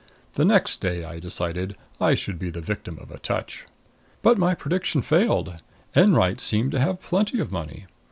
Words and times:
The 0.33 0.45
next 0.45 0.77
day, 0.81 1.03
I 1.05 1.19
decided, 1.19 1.75
I 1.99 2.15
should 2.15 2.39
be 2.39 2.49
the 2.49 2.59
victim 2.59 2.97
of 2.99 3.11
a 3.11 3.19
touch. 3.19 3.65
But 4.23 4.39
my 4.39 4.55
prediction 4.55 5.03
failed; 5.03 5.61
Enwright 5.95 6.41
seemed 6.41 6.71
to 6.71 6.79
have 6.79 7.03
plenty 7.03 7.39
of 7.39 7.51
money. 7.51 7.85